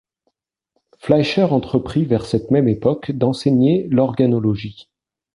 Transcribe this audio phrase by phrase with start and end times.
[0.97, 4.89] Fleischer entreprit vers cette même époque d'enseigner l'organologie.